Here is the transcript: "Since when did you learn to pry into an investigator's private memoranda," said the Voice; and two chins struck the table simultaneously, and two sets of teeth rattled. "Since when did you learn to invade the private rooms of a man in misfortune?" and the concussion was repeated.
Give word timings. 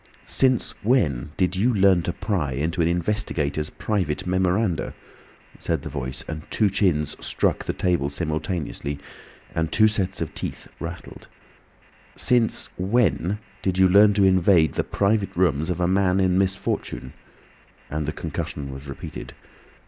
"Since 0.25 0.71
when 0.81 1.29
did 1.37 1.55
you 1.55 1.71
learn 1.75 2.01
to 2.01 2.11
pry 2.13 2.53
into 2.53 2.81
an 2.81 2.87
investigator's 2.87 3.69
private 3.69 4.25
memoranda," 4.25 4.95
said 5.59 5.83
the 5.83 5.89
Voice; 5.89 6.25
and 6.27 6.41
two 6.49 6.71
chins 6.71 7.15
struck 7.23 7.63
the 7.65 7.73
table 7.73 8.09
simultaneously, 8.09 8.97
and 9.53 9.71
two 9.71 9.87
sets 9.87 10.19
of 10.19 10.33
teeth 10.33 10.67
rattled. 10.79 11.27
"Since 12.15 12.67
when 12.79 13.37
did 13.61 13.77
you 13.77 13.87
learn 13.87 14.15
to 14.15 14.23
invade 14.23 14.73
the 14.73 14.83
private 14.83 15.35
rooms 15.35 15.69
of 15.69 15.79
a 15.79 15.87
man 15.87 16.19
in 16.19 16.35
misfortune?" 16.35 17.13
and 17.87 18.07
the 18.07 18.11
concussion 18.11 18.71
was 18.73 18.87
repeated. 18.87 19.35